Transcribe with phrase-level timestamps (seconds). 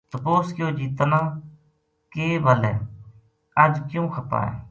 [0.09, 1.19] تپوس کیو جی تنا
[2.13, 2.75] کے ول ہے
[3.61, 4.55] اَج کیوں خپا ہے